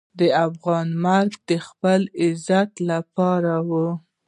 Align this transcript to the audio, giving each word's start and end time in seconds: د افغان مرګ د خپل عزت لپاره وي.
د 0.19 0.21
افغان 0.47 0.87
مرګ 1.05 1.31
د 1.49 1.51
خپل 1.67 2.01
عزت 2.23 2.71
لپاره 2.89 3.53
وي. 3.69 3.87